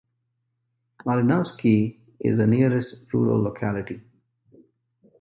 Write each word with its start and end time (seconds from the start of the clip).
Malinovsky 1.05 1.99
is 2.21 2.39
the 2.39 2.47
nearest 2.47 3.01
rural 3.13 3.39
locality. 3.39 4.01